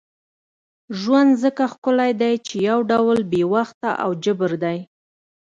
ژوند 0.99 1.31
ځکه 1.43 1.63
ښکلی 1.73 2.11
دی 2.21 2.33
چې 2.47 2.55
یو 2.69 2.79
ډول 2.91 3.19
بې 3.31 3.43
وخته 3.53 3.89
او 4.03 4.09
جبر 4.23 4.51
دی. 4.63 4.77